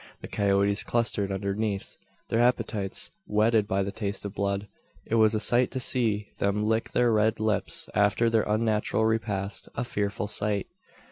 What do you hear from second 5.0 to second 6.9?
It was a sight to see them lick